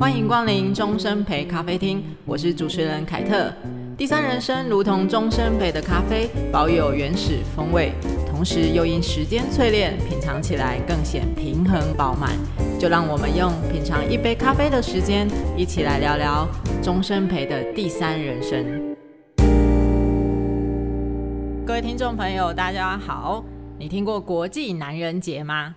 [0.00, 3.52] 欢迎光临终身陪咖啡厅，我是主持人凯特。
[3.98, 7.92] 第三人生如同终身陪的咖啡，保有原始风味，
[8.26, 12.30] 同时又因时间淬炼，品尝起来更显平衡饱满。
[12.78, 16.48] 就让我们用品尝一杯咖啡的时间，一起来聊聊
[16.82, 18.96] 终身陪的第三人生。
[21.66, 23.44] 各位听众朋友，大家好，
[23.78, 25.74] 你听过国际男人节吗？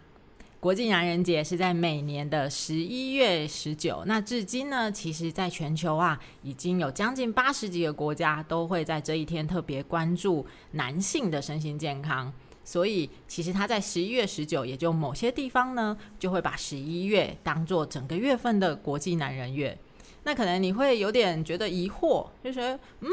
[0.64, 4.02] 国际男人节是在每年的十一月十九。
[4.06, 12.32] 那至今呢，其实在全球啊，已经有将近八十几个国家都会在这一天特别关注男性的身心健康。
[12.64, 19.78] 所以，其实他在十一月十九，也就某些地方呢，就会把十一月当做整个月份的国际男人月。
[20.24, 23.10] 那可能你会有点觉得疑惑，就觉得嗯。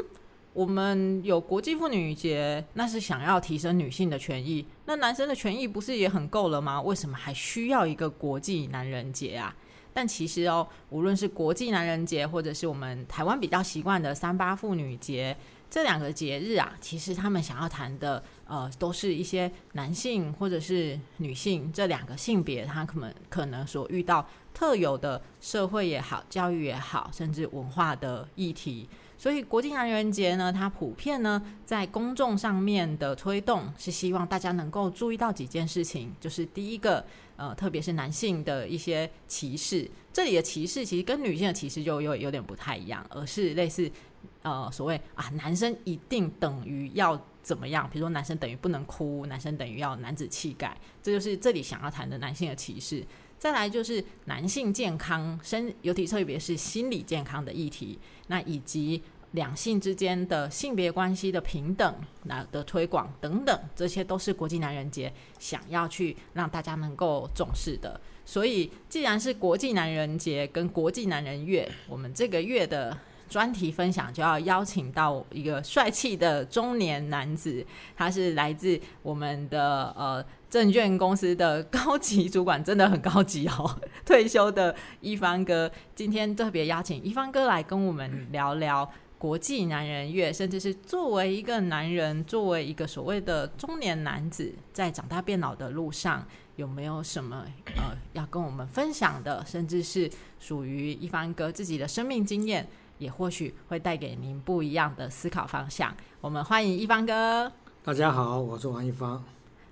[0.60, 4.66] 我们有国际妇女节，那是想要提升女性的权益。
[4.84, 6.82] 那男生的权益不是也很够了吗？
[6.82, 9.56] 为什么还需要一个国际男人节啊？
[9.94, 15.34] 但其实哦，无论是国际男人节，或者是我们台湾比较习惯的三八妇女节，
[15.70, 28.86] 这两个节日啊，其实他们想要谈的，呃，都是一些男性或者是女性这两个性别，他可能可能所遇到特有的社会也好、教育也好，甚至文化的议题。
[29.20, 37.04] 所以国际男人节呢，它普遍呢在公众上面的推动是希望大家能够注意到几件事情，就是第一个，
[37.36, 43.92] 呃，特别是男性的一些歧视，这里的歧视其实跟女性的歧视就有有点不太一样，而是类似
[44.40, 53.04] 呃所谓啊，男生一定等于要怎么样，比如说男生等于不能哭，男生等于要男子气概，这就是这里想要谈的男性的歧视。
[53.38, 67.98] 再来就是男性健康，身尤其特别是心理健康的议题，那以及两性之间的性别关系的平等那的推广等等，这些都是国际男人节想要去让大家能够重视的。
[68.26, 72.96] 所以，既然是国际男人节跟国际男人月，我们这个月的
[73.30, 77.64] 专题分享就要邀请到一个帅气的中年男子，
[77.96, 80.22] 他是来自我们的呃。
[80.50, 96.26] 证券公司的高级主管真的很高级哦， 退休的一方哥，今天特别邀请一方哥来跟我们聊聊国际男人月，甚至是作为一个男人，作为一个所谓的中年男子，在长大变老的路上，
[96.56, 97.44] 有没有什么
[97.76, 102.68] 呃要跟我们分享的，甚至是属于一方哥自己的生命经验，
[103.00, 105.92] 也或许会带给您不一样的思考方向。
[106.20, 107.50] 我们欢迎一方哥。
[107.82, 109.24] 大家好，我是王一方。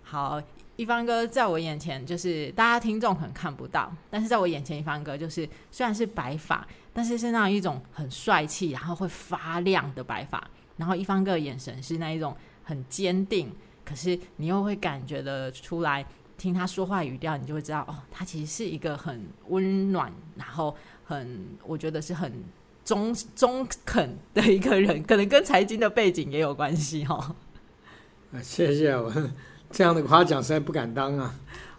[0.03, 0.43] 好。
[0.77, 10.41] 一方哥在我眼前，就是大家听众可能看不到，但是在我眼前，一方哥就是虽然是白发，但是是那一种很帅气，然后会发亮的白发。
[10.77, 13.53] 然后一方哥的眼神是那一种很坚定，
[13.85, 16.07] 可是你又会感觉得出来，
[16.37, 20.73] 听他说话语调，你就会知道哦，他其实是一个很温暖，然后
[21.05, 22.33] 很我觉得是很
[22.89, 27.37] 中中肯的一个人，可能跟财经的背景也有关系哦。
[28.41, 29.13] 谢谢我。
[29.71, 31.35] 这样的夸奖实在不敢当啊！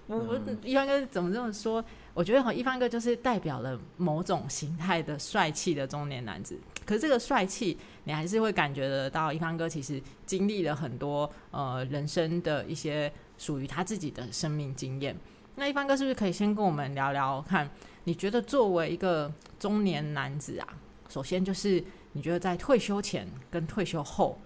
[0.05, 1.83] 我我一帆哥怎么这么说？
[2.13, 6.55] 我觉得哈，一帆哥就是代表了某种形态的帅气的中年男子。
[6.85, 15.17] 可是这个帅气，你还是会感觉得到，一帆哥其实经历了很多呃人生的一些属于他自己的生命经验。
[15.55, 17.67] 那一帆哥是不是可以先跟我们聊聊看？
[18.03, 20.67] 你觉得作为一个中年男子啊，
[21.09, 21.83] 首先就是
[22.13, 24.39] 你觉得在退休前跟退休后。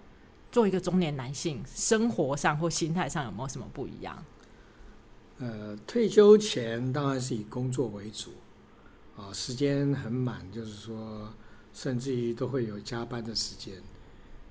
[0.52, 4.24] 做一个中年男性，生活上或心态上有没有什么不一样？
[5.38, 8.30] 呃，退休前当然是以工作为主，
[9.16, 11.28] 啊，时间很满，就是说，
[11.72, 13.74] 甚至于都会有加班的时间，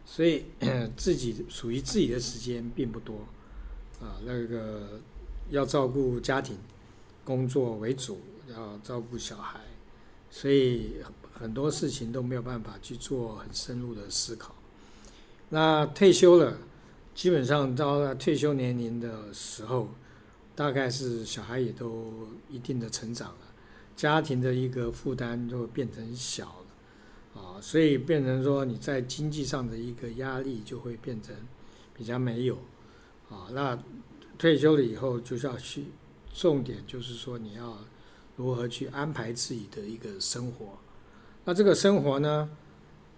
[0.06, 0.44] 所以
[0.98, 3.20] 自己属于自己的时间并不多，
[4.02, 5.00] 啊，那个
[5.52, 6.58] 要照顾家庭，
[7.24, 8.20] 工作为主，
[8.54, 9.62] 要照顾小孩，
[10.30, 10.98] 所以
[11.34, 14.56] 很多事情都没有办法去做很深入的思考。
[15.50, 16.58] 那退休了，
[17.14, 19.90] 基本上到了退休年龄的时候，
[20.56, 23.54] 大概是小孩也都一定的成长了，
[23.96, 26.46] 家庭的一个负担就变成小
[27.36, 31.36] 了，啊，所以变成说你在经济上的一个压力就会变成
[31.96, 32.56] 比较没有，
[33.30, 33.78] 啊，那
[34.38, 35.86] 退休了以后就是要去，
[36.34, 37.78] 重点就是说你要
[38.36, 40.80] 如何去安排自己的一个生活，
[41.46, 42.50] 那这个生活呢，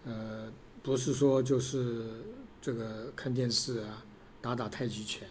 [0.05, 0.51] 呃。
[0.85, 2.05] 不是说就是
[2.61, 4.05] 这个看电视啊，
[4.39, 5.27] 打打太极拳，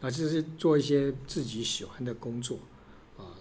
[0.00, 2.60] 啊，就是做一些自己喜欢的工作，
[3.18, 3.34] 啊，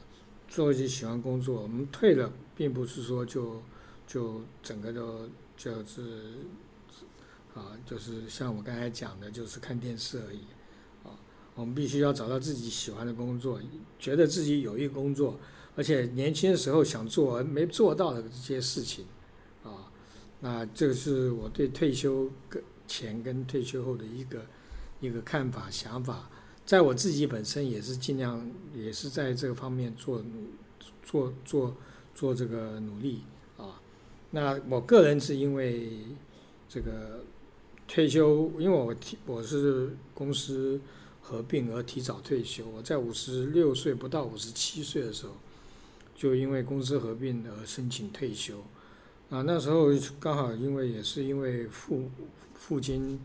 [0.47, 1.61] 做一些喜欢工作。
[1.61, 3.61] 我们退了，并不是说就
[4.07, 6.39] 就整个都就是
[7.53, 10.39] 啊，就是像我刚才讲的，就是看电视而已，
[11.03, 11.13] 啊，
[11.53, 13.61] 我们必须要找到自己喜欢的工作，
[13.99, 15.39] 觉得自己有一工作
[15.75, 19.05] 而且年轻的时候想做而没做到的这些事情，
[19.63, 19.89] 啊，
[20.39, 22.29] 那这是我对退休
[22.87, 24.45] 前跟退休后的一个
[25.01, 26.29] 一个看法想法，
[26.63, 30.23] 在我自己本身也是尽量也是在这个方面做
[31.01, 31.75] 做做
[32.13, 33.21] 做这个努力
[33.57, 33.81] 啊。
[34.29, 35.89] 那我个人是因为
[36.69, 37.23] 这个
[37.87, 40.79] 退休，因为我我是公司
[41.19, 45.33] 合并而提早退休，我在五十六岁不到五十七岁的时候。
[46.15, 48.59] 就因为公司合并而申请退休，
[49.29, 49.87] 啊，那时候
[50.19, 52.09] 刚好因为也是因为父
[52.53, 53.19] 父亲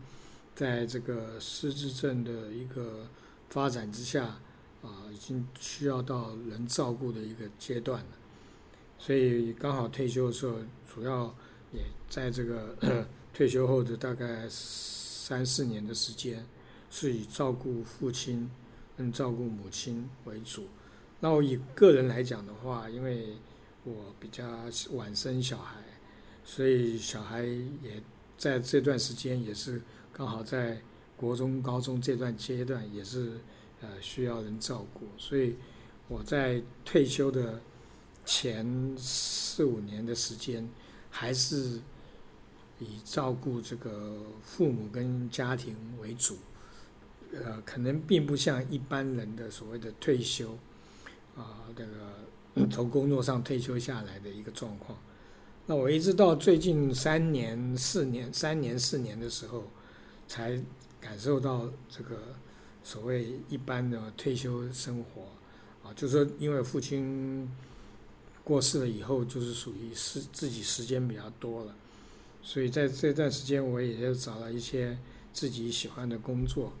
[0.55, 3.07] 在这个失智症的一个
[3.49, 4.39] 发展之下，
[4.81, 8.17] 啊，已经需要到人照顾的一个阶段了，
[8.97, 10.55] 所以刚好退休的时候，
[10.93, 11.33] 主要
[11.71, 12.75] 也在这个
[13.33, 16.45] 退休后的大概三四年的时间，
[16.89, 18.49] 是以照顾父亲
[18.97, 20.65] 跟照顾母亲为主。
[21.21, 23.35] 那我以个人来讲的话，因为
[23.83, 24.47] 我比较
[24.91, 25.75] 晚生小孩，
[26.45, 28.01] 所以小孩也
[28.37, 29.81] 在这段时间也是
[30.13, 30.81] 刚好在
[31.17, 33.33] 国中、高中这段阶段也是
[33.81, 35.57] 呃需要人照顾，所以
[36.07, 37.59] 我在退休的
[38.25, 40.65] 前四五年的时间，
[41.09, 41.81] 还是
[42.79, 46.37] 以照顾这个父母跟家庭为主，
[47.33, 50.57] 呃，可能并不像一般人的所谓的退休。
[51.39, 54.99] 啊，这个从工作上退休下来的一个状况，
[55.65, 59.63] 那我一直到最近三年、四年、三年、四年的时候，
[60.27, 60.61] 才
[60.99, 62.17] 感受到这个
[62.83, 65.21] 所谓一般的退休生活。
[65.87, 67.49] 啊，就是说，因为父亲
[68.43, 71.73] 过世了以后，就是属于是自己时间比较多了，
[72.43, 74.97] 所以在这段时间，我也就找了一些
[75.31, 76.73] 自己喜欢的工作。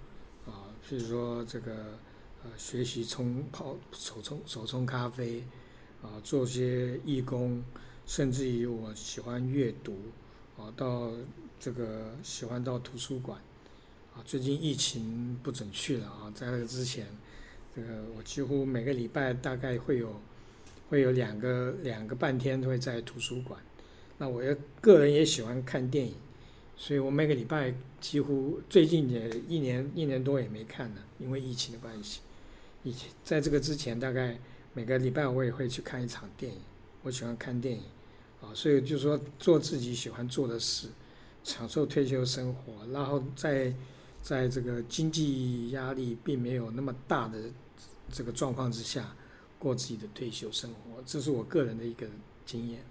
[0.45, 1.97] 啊，譬如说这个。
[2.41, 5.43] 呃，学习冲泡手冲手冲咖啡，
[6.01, 7.61] 啊，做些义工，
[8.05, 9.97] 甚至于我喜欢阅读，
[10.57, 11.11] 啊，到
[11.59, 13.37] 这个喜欢到图书馆，
[14.15, 17.05] 啊，最近疫情不准去了啊，在那个之前，
[17.75, 20.15] 这个我几乎每个礼拜大概会有
[20.89, 23.59] 会有两个两个半天都会在图书馆。
[24.17, 26.13] 那我也个人也喜欢看电影，
[26.77, 32.21] 所以我每个礼拜几乎最近也一年一年多也没看了，因为疫情的关系。
[32.83, 34.37] 以前在这个之前，大概
[34.73, 36.59] 每个礼拜我也会去看一场电影。
[37.01, 37.83] 我喜欢看电影，
[38.41, 40.87] 啊，所以就说做自己喜欢做的事，
[41.43, 43.73] 享受退休生活，然后在
[44.21, 47.39] 在这个经济压力并没有那么大的
[48.11, 49.15] 这个状况之下，
[49.57, 52.05] 过自己的退休生活，这是我个人的一个
[52.45, 52.83] 经验。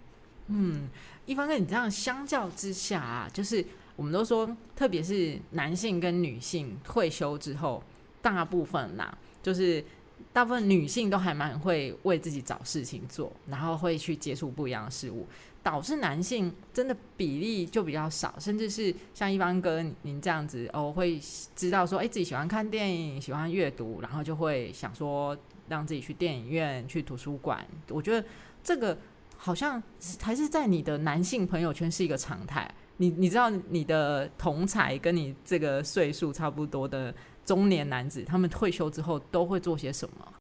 [0.46, 0.88] 嗯，
[1.26, 3.62] 一方面你这样相较之下啊，就是
[3.94, 7.82] 我们都说，特别是男性跟女性退休之后，
[8.22, 9.16] 大部分啦。
[9.42, 9.84] 就是
[10.32, 15.26] 大部分女性都还蛮会为自己找事情做，然后会去接触不一样的事物，
[15.62, 21.20] 导致男性真的比例就比较少，甚至是像一般哥您这样子哦，会
[21.56, 25.36] 知道说，哎，自己喜欢看电影，喜欢阅读，然后就会想说
[25.68, 27.66] 让自己去电影院、去图书馆。
[27.88, 28.26] 我觉得
[28.62, 28.96] 这个
[29.36, 29.82] 好像
[30.20, 32.72] 还是在你的男性朋友圈是一个常态。
[32.98, 37.12] 你你知道你的同才跟你这个岁数差不多的。
[37.48, 40.34] 中年男子，他们退休之后都会做些什么？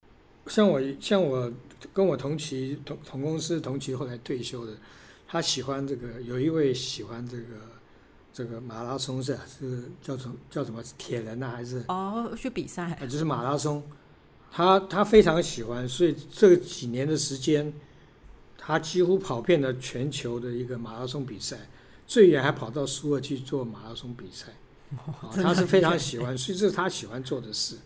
[0.48, 1.50] 像我，像我
[1.94, 4.74] 跟我同期同同公司同期后来退休的，
[5.26, 7.44] 他喜欢这个，有一位喜欢这个
[8.34, 11.54] 这个马拉松是是叫什么叫什么铁人呢、啊？
[11.56, 13.00] 还是哦去比赛？
[13.10, 13.82] 就是马拉松，
[14.52, 17.72] 他他非常喜欢，所以这几年的时间，
[18.58, 21.58] 他几乎跑遍了全球的一个马拉松比赛，
[22.08, 24.48] 最远还跑到苏俄去做马拉松比赛。
[25.06, 27.78] 哦、他是非常喜欢， 所以这是他喜欢做的事。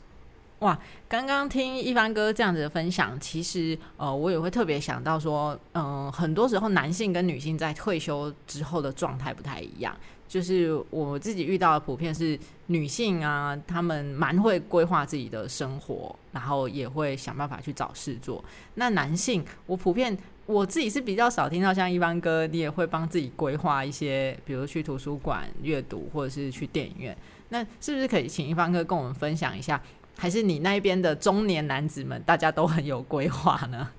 [0.59, 9.97] 哇，刚刚听一帆哥这样子的分享，其实呃，我也会特别想到说，嗯、呃，很多时候男性跟女性在退休之后的状态不太一样。
[10.31, 18.41] 就是我自己遇到的普遍是女性啊，她们蛮会规划自己的生活，然后也会想办法去找事做。
[18.75, 20.17] 那男性，我普遍。
[20.47, 27.15] 我自己是比较少听到像一帆哥，你也会帮自己规划一些，比如去图书馆阅读，或者是去电影院。
[27.49, 29.81] 那是不是可以请一帆哥跟我们分享一下？
[30.17, 33.89] 还是你那边的中年男子们，大家都很有规划呢？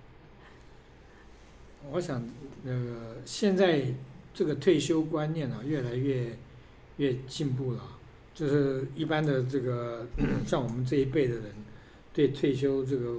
[1.90, 2.22] 我想，
[2.64, 3.86] 那个现在
[4.34, 6.38] 这个退休观念啊，越来越
[6.96, 7.80] 越进步了。
[8.34, 10.06] 就是一般的这个，
[10.46, 11.44] 像我们这一辈的人，
[12.12, 13.16] 对退休这个。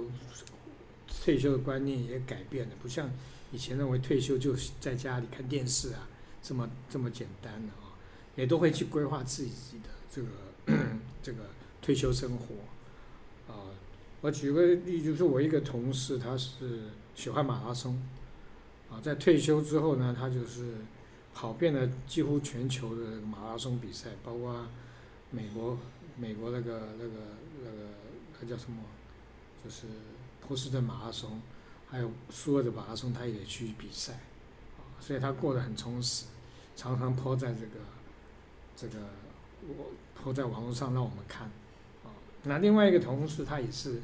[1.24, 3.10] 退休的观念也改变了，不像
[3.50, 6.06] 以前认为退休就在家里看电视啊，
[6.42, 7.96] 这么这么简单的啊，
[8.36, 10.28] 也都会去规划自己的这个
[11.22, 11.38] 这个
[11.80, 13.72] 退休生活啊。
[14.20, 16.82] 我举个例，就是我一个同事，他是
[17.14, 17.98] 喜欢马拉松，
[18.90, 20.74] 啊，在退休之后呢，他就是
[21.34, 24.66] 跑遍了几乎全球的马拉松比赛，包括
[25.30, 25.76] 美国
[26.16, 27.14] 美国那个那个
[27.64, 27.76] 那个
[28.40, 28.82] 那叫什么，
[29.64, 29.86] 就是
[30.46, 31.40] 波士顿马拉松，
[31.90, 34.20] 还有苏尔的马拉松，他也去比赛，
[35.00, 36.26] 所以他过得很充实，
[36.76, 37.80] 常常抛在这个
[38.76, 38.98] 这个
[39.66, 41.48] 我抛在网络上让我们看，
[42.04, 42.14] 啊，
[42.44, 44.00] 那另外一个同事他也是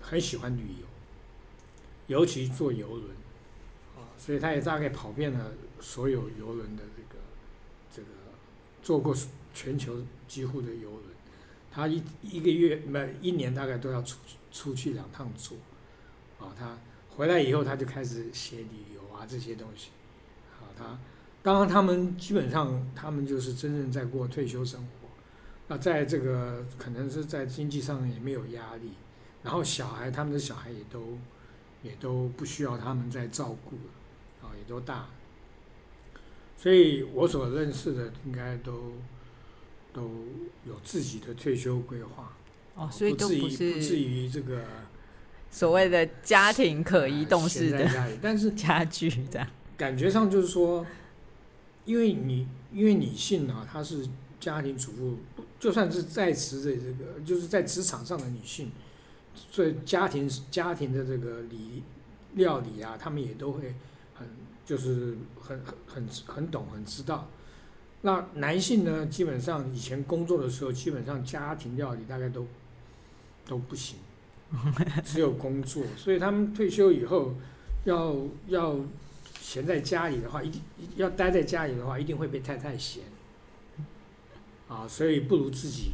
[0.00, 0.86] 很喜欢旅游。
[2.08, 3.10] 尤其坐游轮，
[4.18, 7.18] 所以他也大概跑遍了所有游轮的这个
[7.90, 8.08] 这个，
[8.82, 9.16] 坐过
[9.54, 11.04] 全球几乎的游轮，
[11.70, 14.18] 他一一个月每一年大概都要出
[14.50, 15.56] 出去两趟坐，
[16.38, 16.76] 啊，他
[17.08, 19.90] 回来以后他就开始写旅游啊这些东西，
[20.60, 20.98] 啊，他
[21.42, 25.08] 当然他们基本上他们就是真正在过退休生活，
[25.68, 28.90] 那在这个可能是在经济上也没有压力，
[29.42, 31.16] 然后小孩他们的小孩也都。
[31.80, 33.92] 也都不需要他们再照顾了，
[34.42, 35.08] 啊，也都大，
[36.56, 38.94] 所以我所认识的应该都
[39.92, 40.02] 都
[40.66, 42.36] 有自己的退休规划。
[42.74, 44.64] 哦，所以都不是不至于这个
[45.50, 50.86] 所谓的家庭可移动式的，但是 家具这样感觉上就是说，
[51.84, 55.18] 因为你因为女性啊，她是家庭主妇，
[55.58, 58.70] 就算是在职的这个，就是在职场上的女性。
[59.50, 61.82] 所以家庭家庭的这个理
[62.34, 63.72] 料理啊，他们也都会
[64.18, 64.26] 很
[64.64, 67.28] 就是很很很很懂很知道。
[68.02, 72.46] 那男性呢，基本上以前工作的时候，基本上家庭料理大概都
[73.46, 73.96] 都不行，
[75.04, 75.82] 只有工作。
[75.96, 77.34] 所以他们退休以后
[77.84, 78.76] 要要
[79.40, 80.60] 闲在家里的话，一定
[80.96, 83.02] 要待在家里的话，一定会被太太嫌。
[84.68, 85.92] 啊，所以不如自己。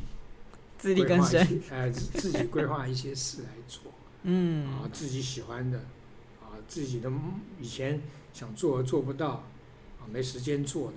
[0.76, 1.40] 自力更生，
[1.70, 3.80] 呃，自己规划一些事来做，
[4.24, 5.84] 嗯，啊，自己喜欢的，啊，
[6.68, 7.10] 自己的
[7.60, 8.00] 以前
[8.32, 10.96] 想做而做不到，啊，没时间做的，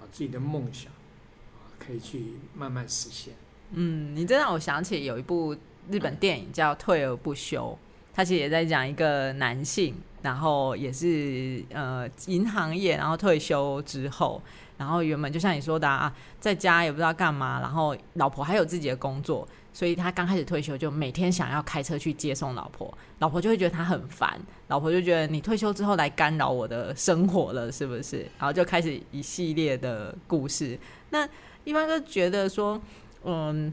[0.00, 3.34] 啊，自己的梦想，啊，可以去慢慢实现。
[3.72, 5.56] 嗯，你这让我想起有一部
[5.90, 7.78] 日本电影叫《退而不休》，
[8.14, 14.40] 他其实也在讲一个男性，然后也是呃银行业，然后退休之后。
[14.76, 28.18] 然后原本就像你说的啊，在家也不知道干嘛，然后老婆还有自己的工作，所以他刚开始退休就每天想要开车去接送老婆，老婆就会觉得他很烦，老婆就觉得你退休之后来干扰我的生活了，是不是？
[28.38, 30.78] 然后就开始一系列的故事。
[31.10, 31.28] 那
[31.64, 32.80] 一般都觉得说，
[33.24, 33.72] 嗯。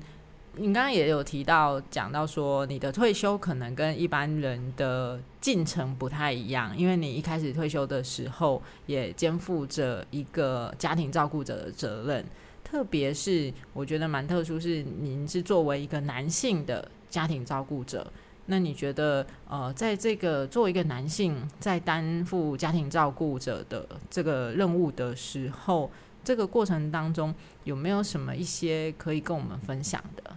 [0.57, 12.25] 你刚刚也有提到讲到说，你的退休可能跟一般人的进程不太一样，因为你一开始退休的时候也肩负着一个家庭照顾者的责任，
[12.63, 18.05] 特别是我觉得蛮特殊，是您是作为一个男性的家庭照顾者，
[18.45, 25.91] 那你觉得呃，在这个作为一个男性在担负家庭照顾者的这个任务的时候，
[26.23, 27.33] 这个过程当中
[27.65, 30.35] 有没有什么一些可以跟我们分享的？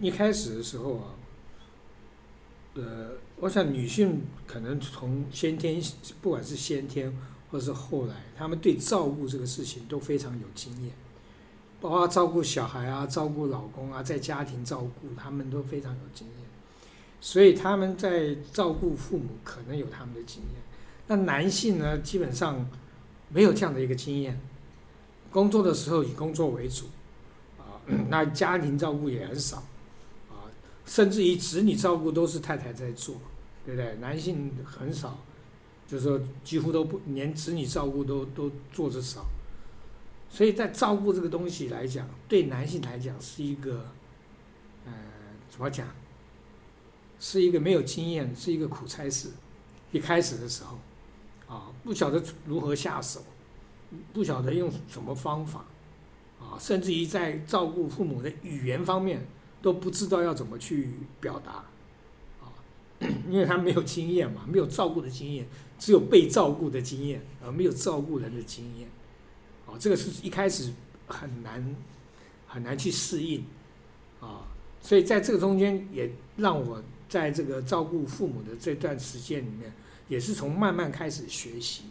[0.00, 1.04] 一开始的时候啊，
[2.74, 5.80] 呃，我想女性可能从先天，
[6.20, 7.16] 不管是先天
[7.50, 10.92] 或是后来，她们对照顾这个事情都非常有经验，
[11.80, 16.36] 包括照顾小孩啊、照顾老公啊，在家庭照顾，她们都非常有经验，
[17.20, 20.62] 所以他们在照顾父母可能有他们的经验。
[21.06, 22.68] 那男性呢，基本上
[23.28, 24.40] 没有这样的一个经验，
[25.30, 26.86] 工作的时候以工作为主
[27.58, 27.78] 啊。
[28.10, 29.62] 那家庭照顾也很少，
[30.88, 33.14] 甚至于子女照顾都是太太在做，
[33.64, 33.94] 对不对？
[33.96, 35.18] 男性很少，
[35.86, 39.26] 就是说几乎都不连子女照顾都都做的少，
[40.30, 43.84] 所以在照顾这个东西来讲，对男性来讲是一个，
[44.86, 44.92] 呃，
[45.50, 45.86] 怎么讲？
[47.20, 49.28] 是一个没有经验，是一个苦差事。
[49.92, 50.78] 一开始的时候，
[51.46, 53.22] 啊，不晓得如何下手，
[54.12, 55.64] 不晓得用什么方法。
[56.40, 59.26] 啊，甚至于在照顾父母的语言方面
[59.60, 61.64] 都不知道要怎么去表达，
[62.40, 62.52] 啊，
[63.28, 65.46] 因为他没有经验嘛，没有照顾的经验，
[65.78, 68.88] 只有被照顾的经验，而没有照顾人的经验，
[69.66, 70.72] 啊，这个是一开始
[71.06, 71.76] 很难
[72.46, 73.44] 很难去适应，
[74.20, 74.48] 啊，
[74.80, 79.72] 所以在这个中间也让我在这个照顾父母的这段时间里面，
[80.08, 81.84] 也是从慢慢开始学习，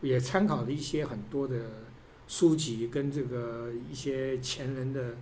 [0.00, 1.56] 也参考了一些很多的。
[2.30, 5.16] 书籍跟这个一些前人的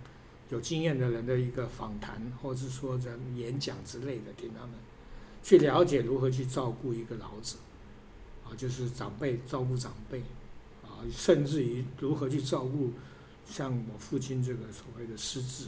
[0.49, 4.71] 有经验的人的一个访谈，或者是说在演讲之类的，听他们
[5.43, 7.57] 去了解如何去照顾一个老者，
[8.45, 10.19] 啊，就是长辈照顾长辈，
[10.83, 12.91] 啊，甚至于如何去照顾
[13.45, 15.65] 像我父亲这个所谓的失智，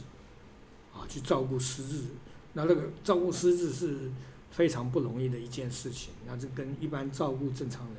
[0.94, 2.04] 啊，去照顾失智，
[2.52, 4.10] 那那个照顾失智是
[4.50, 7.96] 非常不容易的一件事情，那这跟一般照顾正常人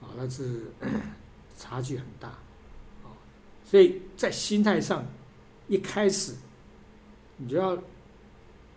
[0.00, 0.62] 啊，那是
[1.58, 2.28] 差距很大
[3.04, 3.12] 啊。
[3.64, 5.04] 所以在心态上，
[5.68, 6.34] 一开始
[7.36, 7.76] 你就要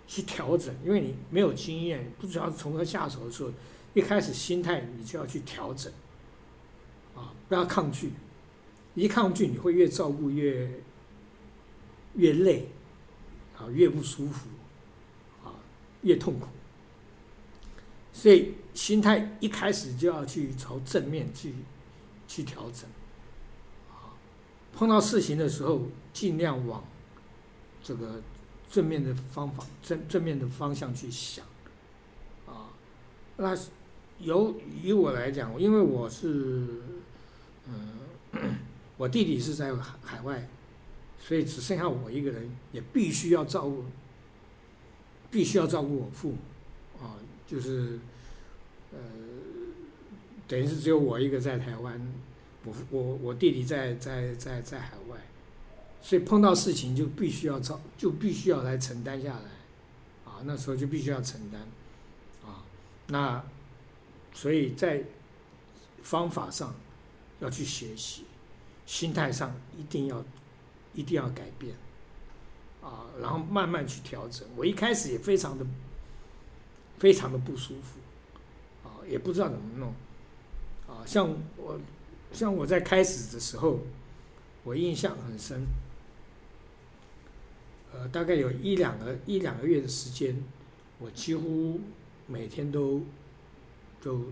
[0.07, 3.51] 去调整，因为你没有经验，不知道从何下手的时候，
[3.93, 5.91] 一开始心态你就要去调整。
[7.15, 8.11] 啊，不要抗拒，
[8.95, 10.71] 一抗拒你会越照顾越
[12.15, 12.69] 越累
[13.57, 14.47] 啊，越不舒服
[15.43, 15.51] 啊，
[16.01, 16.47] 越痛苦。
[18.13, 21.53] 所以心态一开始就要去朝正面去
[22.27, 22.89] 去调整，
[23.89, 24.15] 啊，
[24.73, 25.87] 碰到事情的时候
[26.19, 26.83] 尽量往
[27.81, 28.21] 这个
[28.69, 31.45] 正面的方法、正正面的方向去想，
[32.45, 32.67] 啊，
[33.37, 33.57] 那
[34.19, 36.67] 由于我来讲，因为我是
[37.69, 38.57] 嗯，
[38.97, 40.45] 我弟弟是在海海外，
[41.17, 43.85] 所以只剩下我一个人，也必须要照顾，
[45.31, 46.37] 必须要照顾我父母，
[47.01, 47.15] 啊。
[47.47, 47.97] 就是，
[48.91, 48.99] 呃，
[50.49, 52.13] 等于是只有我一个在台湾，
[52.65, 55.17] 我我我弟弟在在在在海外，
[56.01, 61.61] 所以碰到事情就必须要照，就必须要来承担下来，啊，那时候就必须要承担，
[62.43, 62.63] 啊，
[63.07, 63.43] 那，
[64.33, 65.03] 所以在
[66.01, 66.73] 方法上
[67.39, 68.23] 要去学习，
[68.85, 70.23] 心态上一定要
[70.93, 71.75] 一定要改变，
[72.81, 74.47] 啊，然后慢慢去调整。
[74.55, 75.65] 我一开始也非常的。
[76.97, 77.97] 非常的不舒服，
[78.83, 79.93] 啊，也不知道怎么弄，
[80.85, 81.79] 啊，像我，
[82.33, 83.79] 像我在开始的时候，
[84.65, 85.65] 我印象很深，
[87.93, 90.35] 呃，大概有一两个一两个月的时间，
[90.99, 91.79] 我几乎
[92.27, 93.01] 每天都，
[94.01, 94.25] 就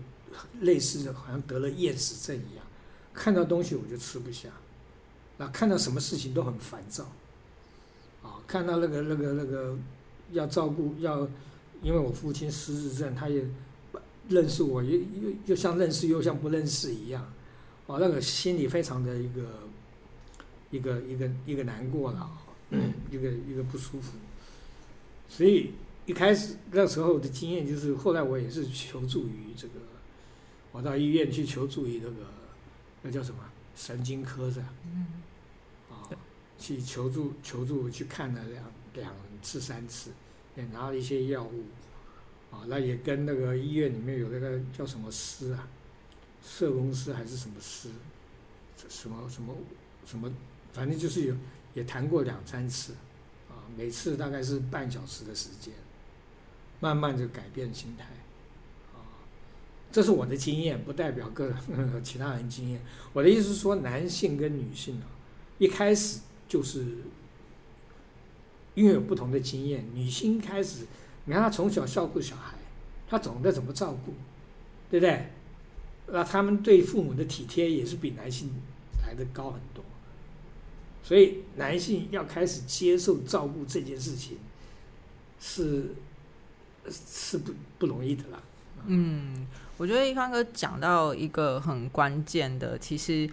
[0.60, 2.64] 类似的，好像得了厌食症一样，
[3.12, 4.48] 看到东西我就吃不下，
[5.36, 7.04] 那看到什么事情都很烦躁，
[8.22, 9.76] 啊，看到那个那个那个
[10.32, 11.28] 要照顾要。
[11.80, 13.40] 因为我父亲失智症，他也
[14.28, 17.22] 认识我，又又又像认识又像不认识一样，
[17.86, 19.42] 啊，那个心里非常的一个
[20.72, 22.28] 一个一个一个难过了，
[23.10, 24.12] 一个一个不舒服。
[25.28, 25.72] 所以
[26.06, 29.74] 一开始那时候的经验就是，后来我也是求助于这个，
[30.72, 32.26] 我到医院去求助于那个
[33.02, 33.40] 那叫什么
[33.76, 34.68] 神经科是吧？
[35.90, 36.10] 啊，
[36.58, 40.10] 去求助求助去看了两两次三次。
[40.56, 41.62] 也拿了一些药物，
[42.50, 45.68] 啊，那也跟那个医院里面有那个叫什么师啊，
[46.42, 47.88] 社工师还是什么师，
[48.88, 49.54] 什么什么
[50.04, 50.28] 什么，
[50.72, 51.34] 反正就是有
[51.78, 52.92] 也谈过两三次，
[53.48, 55.72] 啊，每次大概是半小时的时间，
[56.80, 58.04] 慢慢就改变心态，
[58.92, 58.98] 啊，
[59.92, 61.54] 这是我的经验，不代表个
[62.02, 62.80] 其他人经验。
[63.12, 65.06] 我的意思是说，男性跟女性啊，
[65.58, 66.84] 一开始就是。
[68.74, 70.86] 因为有不同的经验，女性开始，
[71.24, 72.56] 你看她从小照顾小孩，
[73.08, 74.14] 她懂得怎么照顾，
[74.88, 75.30] 对不对？
[76.06, 78.52] 那他们对父母的体贴也是比男性
[79.02, 79.84] 来的高很多，
[81.02, 84.38] 所以男性要开始接受照顾这件事情，
[85.40, 85.94] 是
[86.90, 88.42] 是不不容易的啦。
[88.86, 93.28] 嗯，我觉得一康哥讲到一个很关键的，其实。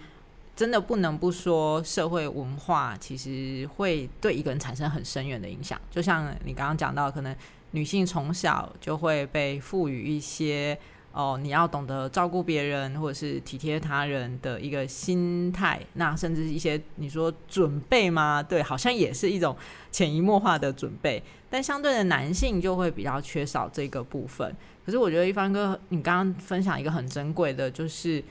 [0.55, 5.77] 真的不能不说，社会文化其实会对一个人产生很深远的影响。
[5.91, 7.35] 就像你刚刚讲到，可能
[7.71, 10.79] 女性从小就会被赋予一些
[11.15, 15.79] 哦，你要懂得照顾别人或者是体贴他人的一个心态。
[15.93, 18.43] 那甚至一些你说准备吗？
[18.43, 19.55] 对，好像也是一种
[19.91, 21.23] 潜移默化的准备。
[21.49, 24.53] 但相对的，男性就会比较缺少这个部分。
[24.85, 28.23] 可是我觉得一帆哥，你刚刚分享一个很珍贵的，就是。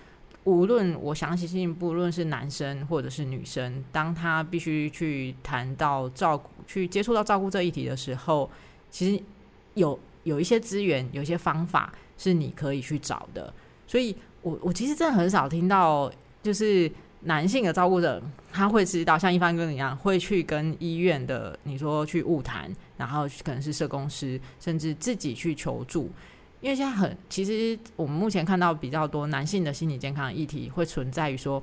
[0.44, 8.50] 无论我相信，不论是男生或者是女生，当他必须去谈到照顾、去接触到照顾这一题的时候，
[8.90, 9.22] 其实
[9.72, 13.52] 有有一些资源、有一些方法是你可以去找的。
[13.86, 16.10] 所以我我其实真的很少听到，
[16.42, 18.22] 就是男性的照顾者
[18.52, 26.10] 他会知道，像一帆哥一样，会去跟医院的你说去晤谈，然后可能是社工师，甚至自己去求助。
[26.60, 31.62] 因为现在很，其实我们目前看到比较多男性的心理健康议题会存在于说，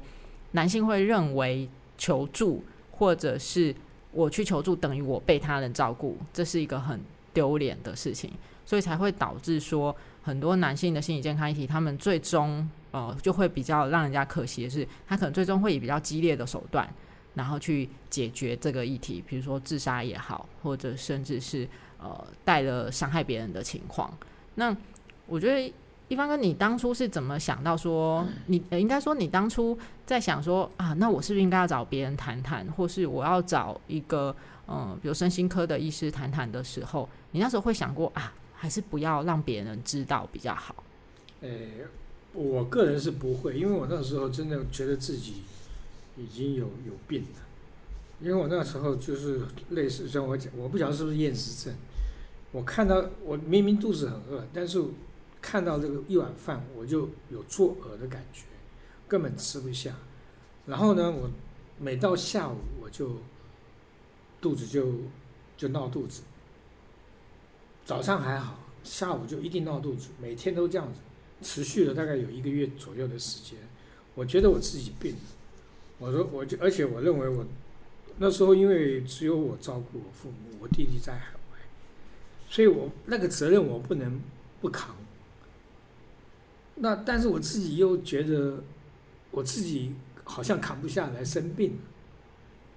[0.51, 3.73] 男性会认为求助或者是
[4.11, 6.99] 我去求助等于我被他人照顾，这是一个很
[7.33, 8.31] 丢脸的事情，
[8.63, 16.87] 所以才会导致说很多男性的心理健康议题，他们最终呃就会比较让人家可惜的是，他可能最终会以比较激烈的手段，
[17.33, 21.67] 然后去解决这个议题，比如说自杀也好，或者甚至是
[21.99, 24.11] 呃带了伤害别人的情况，
[24.55, 24.75] 那。
[25.27, 25.73] 我觉得
[26.09, 34.35] 一帆哥，你当初是怎么想到说，你应该说你当初在想说啊，那我是不是应该要找别人谈谈，或是我要找一个
[34.67, 40.83] 嗯，比如身心科的医师谈谈的时候，你那时候会想过啊，还是不要让别人知道比较好？
[41.41, 41.83] 诶，
[42.31, 45.41] 我个人是不会，因为我那时候真的觉得自己
[46.15, 47.39] 已经有有病了。
[48.19, 51.75] 因为我那时候就是类似像我讲，我不晓得是不是厌食症。
[52.51, 54.79] 我看到我明明肚子很饿，但是
[55.41, 58.43] 看到这个一碗饭，我就有作呕的感觉，
[59.07, 59.95] 根本吃不下。
[60.67, 61.27] 然后呢，我
[61.79, 63.17] 每到下午我就
[64.39, 64.93] 肚子就
[65.57, 66.21] 就闹肚子。
[67.85, 70.99] 早上还好，下午就一定闹肚子，每天都这样子，
[71.41, 73.57] 持续了大概有一个月左右的时间。
[74.15, 75.19] 我觉得我自己病了。
[75.99, 77.45] 我说我就，而且我认为我。
[78.17, 81.57] 那时候因为只有我照顾我父母，我弟弟在海外，
[82.47, 84.21] 所以我那个责任我不能
[84.59, 84.95] 不扛。
[86.75, 88.63] 那但是我自己又觉得
[89.31, 91.79] 我自己好像扛不下来，生病，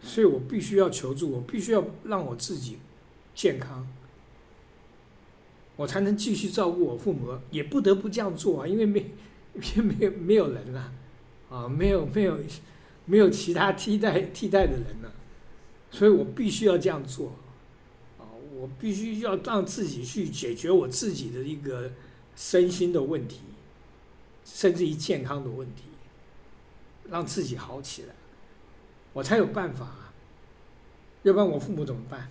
[0.00, 2.78] 所以我必须要求助，我必须要让我自己
[3.34, 3.86] 健康，
[5.76, 9.10] 我才能继续照顾我父母，也不得不这样做啊，因为没，
[9.76, 10.92] 因 为没有没有人了，
[11.50, 12.38] 啊，没有没有
[13.06, 15.12] 没有其他替代替代的人了。
[15.90, 17.32] 所以我必须要这样做，
[18.18, 18.22] 啊，
[18.54, 21.90] 我必须要让自己去解决我自己的一个
[22.36, 23.40] 身心的问题，
[24.44, 25.82] 甚至于健康的问题，
[27.08, 28.14] 让自己好起来，
[29.12, 30.12] 我才有办法啊。
[31.22, 32.28] 要不然我父母怎么办？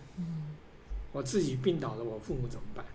[1.11, 2.85] 我自己病倒了，我父母怎么办？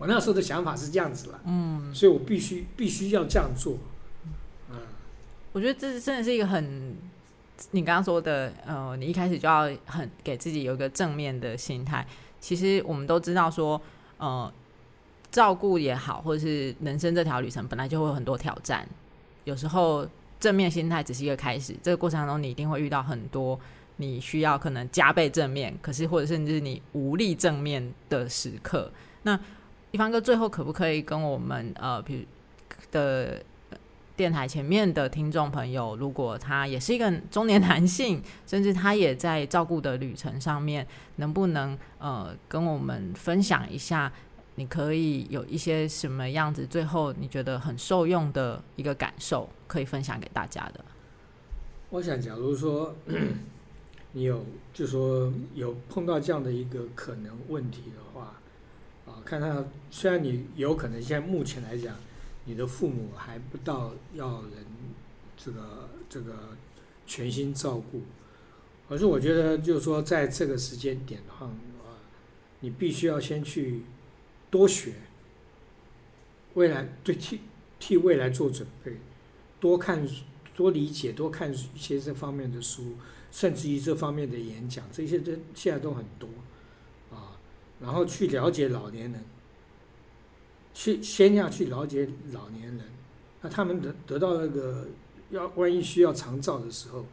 [0.00, 3.76] 我那时候的想法是这样子了，嗯，所以我必须必须要这样做，
[4.70, 4.76] 嗯，
[5.52, 6.96] 我觉得这真的是一个很。
[7.72, 12.06] 你刚刚说的，呃，你一开始就要很给自己有一个正面的心态。
[12.40, 13.78] 其实我们都知道说，
[14.16, 14.50] 呃，
[15.30, 18.88] 照顾也好，或者是人生这条旅程本来就会有很多挑战。
[19.44, 20.08] 有时候
[20.40, 23.60] 正面心态只是一个开始，这个过程当中你一定会遇到很多
[23.98, 28.90] 你需要可能加倍正面，可是或者甚至你无力正面的时刻。
[29.24, 29.38] 那
[29.90, 32.24] 一帆哥最后可不可以跟我们呃，比如
[32.90, 33.42] 的。
[34.16, 44.12] 电台前面的听众朋友，如果他也是一个中年男性， 甚至他也在照顾的旅程上面，能不能呃跟我们分享一下？
[44.56, 46.66] 你可以有一些什么样子？
[46.66, 50.84] 最后你觉得很受用的一个感受，可以分享给大家的。
[51.88, 52.94] 我想，假如说
[54.12, 58.34] 你有，就说有碰到这样的一个可能问题的话，
[59.10, 61.94] 啊，看他虽然你有可能现在目前来讲。
[62.46, 64.64] 你的父母还不到要人
[65.36, 66.56] 这个这个
[67.06, 68.00] 全心照顾，
[68.88, 72.00] 可是我觉得就是说，在这个时间点的话啊，
[72.60, 73.82] 你必须要先去
[74.50, 74.94] 多学，
[76.54, 77.40] 未来对替
[77.78, 78.96] 替未来做准备，
[79.60, 80.08] 多看
[80.56, 82.96] 多理解多看一些这方面的书，
[83.30, 86.28] 甚至于这方面的演讲，这些都现在都很多，
[87.80, 89.24] 然后去了解老年人。
[90.72, 92.80] 去先要去了解老年人，
[93.42, 94.86] 那他们得得到那个
[95.30, 97.04] 要万一需要长照的时候，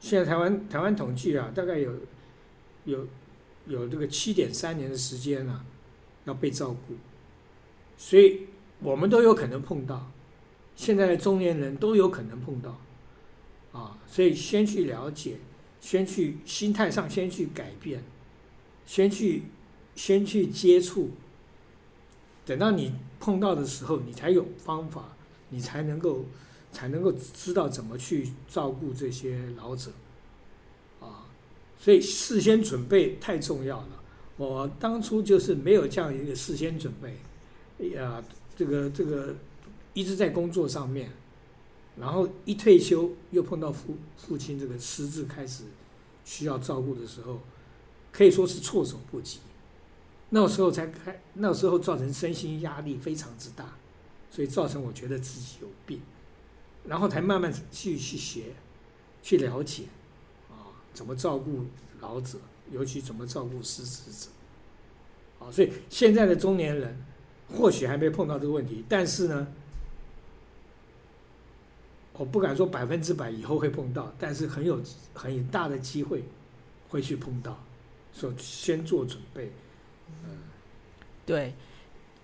[0.00, 1.92] 现在台湾台湾统计啊，大概有
[2.86, 3.06] 有
[3.66, 5.64] 有这个七点三年的时间啊，
[6.24, 6.94] 要被照顾，
[7.98, 8.46] 所以
[8.80, 10.10] 我们都有可能碰到，
[10.74, 12.80] 现在的中年人都有可能碰到，
[13.78, 15.36] 啊，所以先去了解，
[15.78, 18.02] 先去心态上先去改变，
[18.86, 19.42] 先去
[19.94, 21.10] 先去接触。
[22.46, 25.16] 等到你碰到的时候，你才有方法，
[25.48, 26.26] 你才能够
[26.72, 29.90] 才能够知道怎么去照顾这些老者，
[31.00, 31.24] 啊，
[31.78, 34.02] 所以事先准备太重要了。
[34.36, 38.22] 我当初就是没有这样一个事先准备，呀，
[38.56, 39.34] 这个这个
[39.94, 41.10] 一直在工作上面，
[41.96, 45.62] 然后一退休又碰到父父亲这个失智开始
[46.24, 47.40] 需要照顾的时候，
[48.12, 49.38] 可以说是措手不及。
[50.34, 53.76] 那时候才开，那时候造成身心压力非常之大，
[54.32, 56.00] 所以造成我觉得自己有病，
[56.86, 58.46] 然后才慢慢去去学，
[59.22, 59.84] 去了解，
[60.50, 61.64] 啊，怎么照顾
[62.00, 62.36] 老者，
[62.72, 64.28] 尤其怎么照顾失智者，
[65.38, 67.00] 啊，所以现在的中年人
[67.56, 69.46] 或许还没碰到这个问题，但是呢，
[72.14, 74.82] 我不敢说百分之百以后会碰到，但是很有
[75.14, 76.24] 很大的机会
[76.88, 77.64] 会去碰到，
[78.12, 79.52] 所以先做准备。
[81.26, 81.54] 对，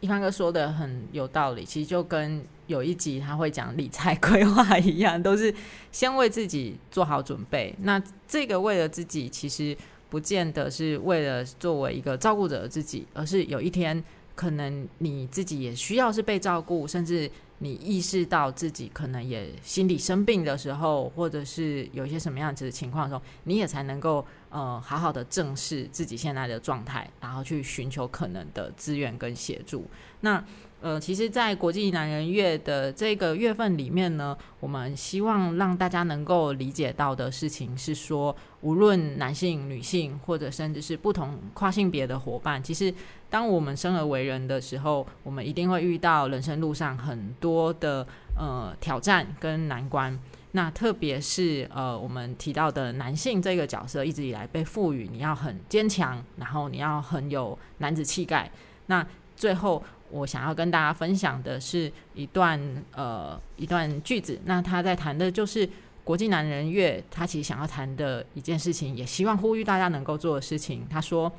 [0.00, 1.64] 一帆哥说的很有道理。
[1.64, 5.54] 其实就跟有一集他会讲理财 规划一样，都是
[5.90, 7.74] 先为自己做好准备。
[7.80, 9.76] 那这个为了自己，其实
[10.08, 14.02] 不见得是为了作为一个照顾者的自己，而是有一天
[14.34, 29.86] 可能你自己也需要是被照顾，甚至你意识到自己可能也心理生病的时候，或者是有一些什么样子的情况的时候，你也才能够呃好好的正视自己现在的状态，然后去寻求可能的资源跟协助。
[30.20, 30.44] 那
[30.82, 42.94] 呃，其实，在国际男人月的这个月份里面呢，我们希望让大家能够理解到的事情是说，无论男性、女性，或者甚至是不同跨性别的伙伴，其实
[43.28, 50.18] 当我们生而为人的时候，我们一定会遇到人生路上很多的呃挑战跟难关。
[50.52, 58.50] 那特别是呃，我们提到的男性这个角色，一直以来被赋予你要很坚强，然后你要很有男子气概。
[58.86, 59.82] 那最后。
[60.12, 62.60] 我想要跟大家分享的是一段
[62.96, 65.70] 呃一段句子，那他在谈的就是
[66.02, 70.84] 国际男人月，他其实想要谈的一件事情，也希望呼吁大家能够做的事情。
[70.90, 71.30] 他说，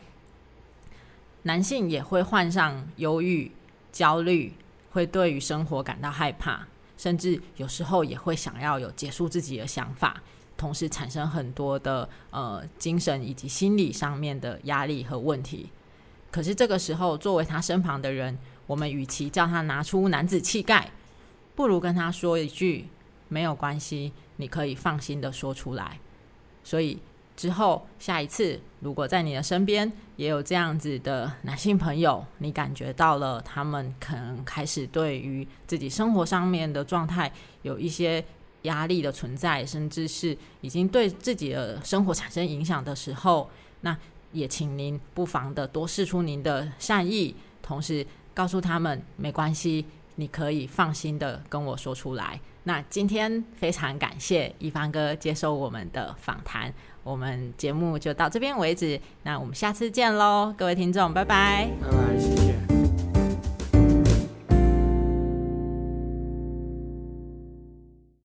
[1.41, 3.51] 男性也会患上忧郁、
[3.91, 4.53] 焦虑，
[4.91, 6.65] 会对于生活感到害怕，
[7.01, 10.21] 甚至有时候也会想要有结束自己的想法，
[10.55, 15.71] 同时产生很多的呃精神以及心理上面的压力和问题。
[16.29, 18.37] 可是这个时候，作为他身旁的人，
[18.67, 20.91] 我们与其叫他拿出男子气概，
[21.55, 22.87] 不如跟他说一句
[23.29, 25.99] ：“没有关系，你可以放心的说出来。”
[26.63, 26.99] 所以
[27.41, 37.31] 之后下一次，如果在你的身边也有这样子的男性朋友，你感觉到了他们可能开始对于自己生活上面的状态
[37.63, 38.23] 有一些
[38.61, 43.49] 压力的存在，甚至是已经对自己的生活产生影响的时候，
[43.79, 43.97] 那
[44.33, 48.05] 也请您不妨的多释出您的善意，同时。
[48.33, 52.39] 告诉他们没关系，你可以放心的跟我说出来。
[52.63, 56.73] 那今天非常感谢一帆哥接受我们的访谈，
[57.03, 58.99] 我们节目就到这边为止。
[59.23, 62.80] 那我们下次见喽，各位听众，拜拜，拜拜，谢谢。